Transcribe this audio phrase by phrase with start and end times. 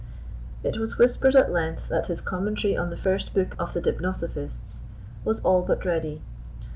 [0.63, 4.79] It was whispered at length that his commentary on the first book of the Deipnosophists
[5.23, 6.23] was all but ready.